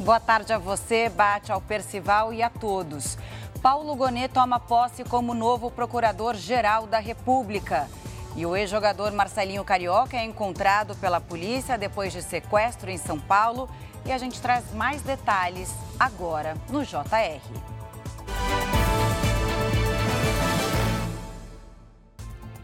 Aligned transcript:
Boa 0.00 0.18
tarde 0.18 0.50
a 0.50 0.56
você, 0.56 1.10
Bate 1.10 1.52
ao 1.52 1.60
Percival 1.60 2.32
e 2.32 2.42
a 2.42 2.48
todos. 2.48 3.18
Paulo 3.60 3.94
Gonet 3.94 4.32
toma 4.32 4.58
posse 4.58 5.04
como 5.04 5.34
novo 5.34 5.70
procurador-geral 5.70 6.86
da 6.86 6.98
República. 6.98 7.86
E 8.34 8.46
o 8.46 8.56
ex-jogador 8.56 9.12
Marcelinho 9.12 9.62
Carioca 9.62 10.16
é 10.16 10.24
encontrado 10.24 10.96
pela 10.96 11.20
polícia 11.20 11.76
depois 11.76 12.14
de 12.14 12.22
sequestro 12.22 12.90
em 12.90 12.96
São 12.96 13.20
Paulo. 13.20 13.68
E 14.06 14.10
a 14.10 14.16
gente 14.16 14.40
traz 14.40 14.72
mais 14.72 15.02
detalhes 15.02 15.70
agora 15.98 16.56
no 16.70 16.82
JR. 16.82 17.42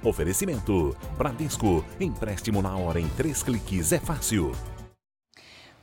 Oferecimento: 0.03 0.97
Bradesco. 1.19 1.85
Empréstimo 2.01 2.63
na 2.63 2.75
hora 2.79 2.99
em 2.99 3.09
três 3.11 3.43
cliques 3.43 3.93
é 3.93 3.99
fácil. 3.99 4.53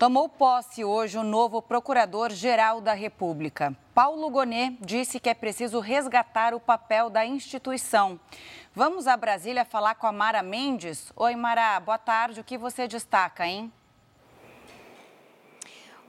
Tomou 0.03 0.27
posse 0.27 0.83
hoje 0.83 1.17
o 1.17 1.23
novo 1.23 1.61
Procurador-Geral 1.61 2.81
da 2.81 2.91
República. 2.91 3.73
Paulo 3.93 4.29
Gonet 4.29 4.77
disse 4.81 5.17
que 5.17 5.29
é 5.29 5.33
preciso 5.33 5.79
resgatar 5.79 6.53
o 6.53 6.59
papel 6.59 7.09
da 7.09 7.25
instituição. 7.25 8.19
Vamos 8.75 9.07
a 9.07 9.15
Brasília 9.15 9.63
falar 9.63 9.95
com 9.95 10.05
a 10.05 10.11
Mara 10.11 10.43
Mendes. 10.43 11.13
Oi, 11.15 11.37
Mara, 11.37 11.79
boa 11.79 11.97
tarde. 11.97 12.41
O 12.41 12.43
que 12.43 12.57
você 12.57 12.85
destaca, 12.85 13.47
hein? 13.47 13.71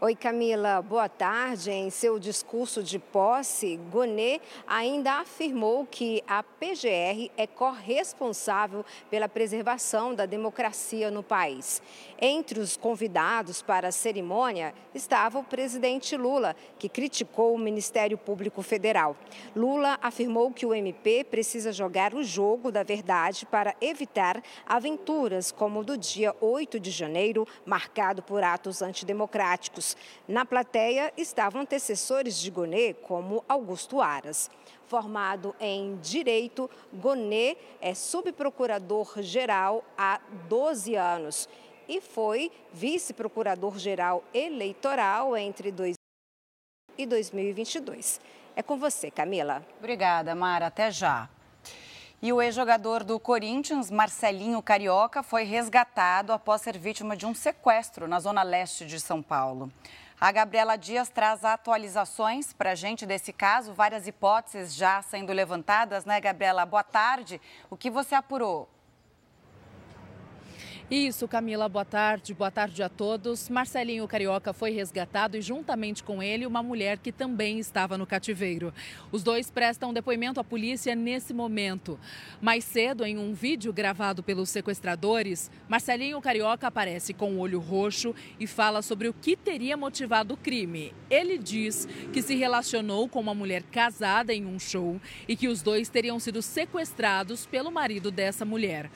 Oi, 0.01 0.17
Camila, 0.17 0.83
boa 0.83 1.09
tarde. 1.09 1.71
Em 1.71 1.89
seu 1.89 2.19
discurso 2.19 2.83
de 2.83 2.99
posse, 2.99 3.77
Gonet 3.93 4.43
ainda 4.67 5.21
afirmou 5.21 5.87
que 5.87 6.23
a 6.27 6.43
PGR 6.43 7.31
é 7.37 7.47
corresponsável 7.47 8.85
pela 9.09 9.29
preservação 9.29 10.13
da 10.13 10.27
democracia 10.27 11.13
no 11.13 11.23
país. 11.23 11.81
Entre 12.21 12.59
os 12.59 12.77
convidados 12.77 13.63
para 13.63 13.89
a 13.89 13.93
cerimônia 13.93 14.75
estava 14.93 15.39
o 15.39 15.45
presidente 15.45 16.17
Lula, 16.17 16.57
que 16.77 16.89
criticou 16.89 17.55
o 17.55 17.59
Ministério 17.59 18.19
Público 18.19 18.63
Federal. 18.63 19.17
Lula 19.55 19.97
afirmou 20.03 20.51
que 20.51 20.67
o 20.67 20.75
MP 20.75 21.23
precisa 21.23 21.73
jogar 21.73 22.15
o 22.15 22.25
jogo 22.25 22.73
da 22.73 22.83
verdade 22.83 23.47
para 23.47 23.77
evitar 23.81 24.43
aventuras 24.67 25.53
como 25.53 25.81
o 25.81 25.85
do 25.85 25.97
dia 25.97 26.35
8 26.41 26.81
de 26.81 26.91
janeiro, 26.91 27.47
marcado 27.65 28.23
por 28.23 28.43
atos 28.43 28.83
antidemocráticos. 28.83 29.94
Na 30.27 30.45
plateia 30.45 31.13
estavam 31.17 31.63
antecessores 31.63 32.39
de 32.39 32.51
Gonet, 32.51 32.95
como 33.03 33.45
Augusto 33.49 34.01
Aras. 34.01 34.51
Formado 34.87 35.55
em 35.59 35.97
Direito, 35.97 36.71
Gonet 36.93 37.59
é 37.81 37.95
subprocurador-geral 37.95 39.85
há 39.97 40.21
12 40.49 40.95
anos 40.95 41.49
e 41.89 42.01
foi 42.01 42.51
vice-procurador-geral 42.73 44.23
eleitoral 44.33 45.37
entre 45.37 45.71
2000 45.71 45.95
e 46.97 47.07
2022. 47.07 48.21
É 48.57 48.63
com 48.63 48.77
você, 48.77 49.11
Camila. 49.11 49.65
Obrigada, 49.79 50.35
Mara. 50.35 50.67
Até 50.67 50.91
já. 50.91 51.29
E 52.23 52.33
o 52.33 52.41
ex-jogador 52.41 53.05
do 53.05 53.21
Corinthians, 53.21 53.91
Marcelinho 53.91 54.63
Carioca, 54.63 55.23
foi 55.23 55.45
resgatado 55.45 56.33
após 56.33 56.63
ser 56.63 56.79
vítima 56.79 57.17
de 57.17 57.27
um 57.27 57.35
sequestro 57.35 58.09
na 58.09 58.19
zona 58.19 58.43
leste 58.43 58.87
de 58.87 58.99
São 58.99 59.23
Paulo. 59.23 59.71
A 60.21 60.33
Gabriela 60.33 60.77
Dias 60.77 61.09
traz 61.09 61.45
atualizações 61.45 62.53
para 62.53 62.71
a 62.71 62.75
gente 62.75 63.05
desse 63.05 63.33
caso, 63.33 63.75
várias 63.75 64.07
hipóteses 64.07 64.75
já 64.75 65.03
sendo 65.03 65.33
levantadas, 65.33 66.05
né, 66.05 66.21
Gabriela? 66.21 66.65
Boa 66.65 66.85
tarde. 66.85 67.41
O 67.69 67.77
que 67.77 67.91
você 67.91 68.15
apurou? 68.15 68.69
Isso, 70.91 71.27
Camila, 71.27 71.67
boa 71.67 71.85
tarde. 71.85 72.35
Boa 72.35 72.51
tarde 72.51 72.83
a 72.83 72.91
todos. 72.91 73.49
Marcelinho 73.49 74.07
Carioca 74.07 74.53
foi 74.53 74.71
resgatado 74.71 75.35
e, 75.35 75.41
juntamente 75.41 76.05
com 76.05 76.23
ele, 76.23 76.47
uma 76.47 76.63
mulher 76.63 76.99
que 76.99 77.11
também 77.11 77.59
estava 77.59 77.97
no 77.97 78.07
cativeiro. 78.07 78.73
Os 79.11 79.23
dois 79.23 79.51
prestam 79.51 79.95
depoimento 79.95 80.41
à 80.41 80.45
polícia 80.45 80.95
nesse 80.95 81.33
momento. 81.33 81.99
Mais 82.39 82.65
cedo, 82.65 83.03
em 83.03 83.17
um 83.17 83.33
vídeo 83.33 83.73
gravado 83.73 84.23
pelos 84.23 84.51
sequestradores, 84.51 85.51
Marcelinho 85.67 86.21
Carioca 86.21 86.67
aparece 86.67 87.15
com 87.15 87.33
o 87.33 87.39
olho 87.39 87.61
roxo 87.61 88.15
e 88.39 88.47
fala 88.47 88.83
sobre 88.83 89.09
o 89.09 89.15
que 89.15 89.37
teria 89.37 89.79
motivado 89.79 90.35
o 90.35 90.37
crime. 90.37 90.93
Ele 91.09 91.39
diz 91.39 91.89
que 92.13 92.21
se 92.21 92.35
relacionou 92.35 93.09
com 93.09 93.21
uma 93.21 93.35
mulher 93.35 93.63
casada 93.63 94.35
em 94.35 94.45
um 94.45 94.59
show 94.59 95.01
e 95.27 95.35
que 95.35 95.49
os 95.49 95.63
dois 95.63 95.89
teriam 95.89 96.21
sido 96.21 96.43
sequestrados 96.43 97.47
pelo 97.47 97.71
marido 97.71 98.11
dessa 98.11 98.45
mulher. 98.45 98.91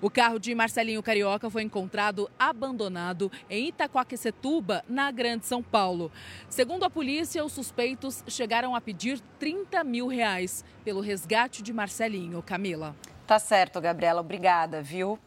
O 0.00 0.10
carro 0.10 0.38
de 0.38 0.54
Marcelinho 0.54 1.02
Carioca 1.02 1.48
foi 1.48 1.62
encontrado 1.62 2.30
abandonado 2.38 3.30
em 3.48 3.68
Itaquaquecetuba, 3.68 4.84
na 4.88 5.10
Grande 5.10 5.46
São 5.46 5.62
Paulo. 5.62 6.10
Segundo 6.48 6.84
a 6.84 6.90
polícia, 6.90 7.44
os 7.44 7.52
suspeitos 7.52 8.22
chegaram 8.28 8.74
a 8.74 8.80
pedir 8.80 9.20
30 9.38 9.82
mil 9.84 10.06
reais 10.06 10.64
pelo 10.84 11.00
resgate 11.00 11.62
de 11.62 11.72
Marcelinho. 11.72 12.42
Camila. 12.42 12.94
Tá 13.26 13.38
certo, 13.38 13.80
Gabriela. 13.80 14.20
Obrigada, 14.20 14.82
viu? 14.82 15.18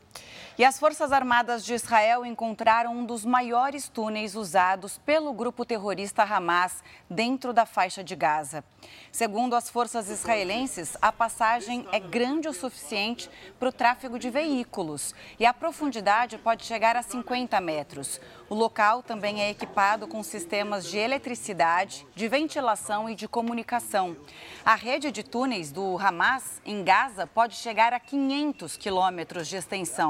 E 0.59 0.65
as 0.65 0.79
Forças 0.79 1.11
Armadas 1.11 1.63
de 1.63 1.75
Israel 1.75 2.25
encontraram 2.25 2.91
um 2.91 3.05
dos 3.05 3.23
maiores 3.23 3.87
túneis 3.87 4.33
usados 4.35 4.97
pelo 4.97 5.31
grupo 5.31 5.63
terrorista 5.63 6.23
Hamas 6.23 6.83
dentro 7.07 7.53
da 7.53 7.63
faixa 7.63 8.03
de 8.03 8.15
Gaza. 8.15 8.63
Segundo 9.11 9.55
as 9.55 9.69
forças 9.69 10.09
israelenses, 10.09 10.97
a 10.99 11.11
passagem 11.11 11.87
é 11.91 11.99
grande 11.99 12.47
o 12.47 12.53
suficiente 12.53 13.29
para 13.59 13.69
o 13.69 13.71
tráfego 13.71 14.17
de 14.17 14.31
veículos 14.31 15.13
e 15.39 15.45
a 15.45 15.53
profundidade 15.53 16.39
pode 16.39 16.65
chegar 16.65 16.95
a 16.95 17.03
50 17.03 17.61
metros. 17.61 18.19
O 18.49 18.55
local 18.55 19.03
também 19.03 19.41
é 19.41 19.51
equipado 19.51 20.07
com 20.07 20.23
sistemas 20.23 20.87
de 20.87 20.97
eletricidade, 20.97 22.07
de 22.15 22.27
ventilação 22.27 23.07
e 23.07 23.13
de 23.13 23.27
comunicação. 23.27 24.17
A 24.65 24.73
rede 24.73 25.11
de 25.11 25.21
túneis 25.21 25.71
do 25.71 25.99
Hamas 25.99 26.61
em 26.65 26.83
Gaza 26.83 27.27
pode 27.27 27.55
chegar 27.55 27.93
a 27.93 27.99
500 27.99 28.75
quilômetros 28.77 29.47
de 29.47 29.57
extensão. 29.57 30.06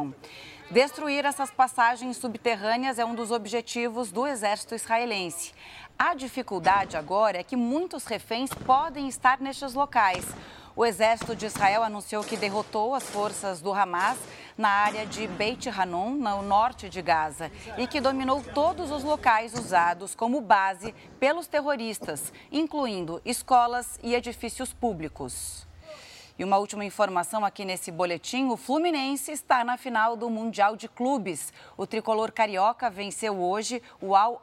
Destruir 0.70 1.24
essas 1.24 1.50
passagens 1.50 2.18
subterrâneas 2.18 3.00
é 3.00 3.06
um 3.06 3.16
dos 3.16 3.32
objetivos 3.32 4.12
do 4.12 4.28
exército 4.28 4.76
israelense. 4.76 5.54
A 5.98 6.14
dificuldade 6.14 6.98
agora 6.98 7.40
é 7.40 7.44
que 7.44 7.56
muitos 7.56 8.06
reféns 8.06 8.50
podem 8.54 9.08
estar 9.08 9.40
nestes 9.40 9.74
locais. 9.74 10.26
O 10.76 10.86
exército 10.86 11.36
de 11.36 11.48
Israel 11.48 11.82
anunciou 11.82 12.24
que 12.24 12.38
derrotou 12.38 12.94
as 12.94 13.10
forças 13.10 13.62
do 13.62 13.74
Hamas 13.74 14.18
na 14.56 14.70
área 14.70 15.06
de 15.06 15.26
Beit 15.26 15.68
Hanun, 15.70 16.12
no 16.12 16.42
norte 16.44 16.88
de 16.88 17.02
Gaza, 17.02 17.52
e 17.78 17.88
que 17.88 18.00
dominou 18.00 18.44
todos 18.44 18.92
os 18.92 19.04
locais 19.04 19.54
usados 19.54 20.14
como 20.14 20.40
base 20.40 20.94
pelos 21.20 21.48
terroristas, 21.48 22.32
incluindo 22.52 23.20
escolas 23.26 24.00
e 24.04 24.14
edifícios 24.14 24.72
públicos. 24.72 25.67
E 26.40 26.44
uma 26.44 26.58
última 26.58 26.86
informação 26.86 27.44
aqui 27.44 27.66
nesse 27.66 27.92
boletim: 27.92 28.50
o 28.50 28.58
Fluminense 28.58 29.32
está 29.32 29.64
na 29.64 29.76
final 29.76 30.16
do 30.16 30.30
Mundial 30.30 30.76
de 30.76 30.88
Clubes. 30.88 31.52
O 31.76 31.88
tricolor 31.88 32.32
carioca 32.32 32.92
venceu 32.92 33.42
hoje 33.42 33.82
o 34.00 34.16
Al 34.16 34.42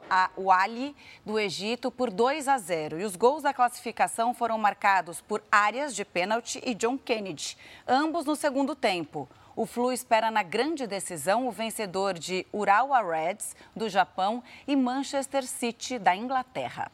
Ali 0.51 0.93
do 1.25 1.39
Egito 1.39 1.89
por 1.89 2.11
2 2.11 2.49
a 2.49 2.57
0. 2.57 2.99
E 2.99 3.05
os 3.05 3.15
gols 3.15 3.43
da 3.43 3.53
classificação 3.53 4.33
foram 4.33 4.57
marcados 4.57 5.21
por 5.21 5.41
áreas 5.49 5.95
de 5.95 6.03
pênalti 6.03 6.61
e 6.65 6.73
John 6.73 6.97
Kennedy, 6.97 7.57
ambos 7.87 8.25
no 8.25 8.35
segundo 8.35 8.75
tempo. 8.75 9.29
O 9.55 9.65
Flu 9.65 9.93
espera 9.93 10.29
na 10.29 10.43
grande 10.43 10.85
decisão 10.85 11.47
o 11.47 11.51
vencedor 11.51 12.13
de 12.13 12.45
Urawa 12.51 13.01
Reds, 13.01 13.55
do 13.73 13.87
Japão, 13.87 14.43
e 14.67 14.75
Manchester 14.75 15.45
City, 15.45 15.97
da 15.97 16.13
Inglaterra. 16.13 16.91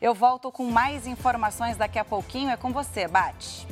Eu 0.00 0.14
volto 0.14 0.50
com 0.50 0.64
mais 0.64 1.06
informações 1.06 1.76
daqui 1.76 1.98
a 1.98 2.04
pouquinho. 2.04 2.48
É 2.48 2.56
com 2.56 2.72
você, 2.72 3.06
Bate. 3.06 3.66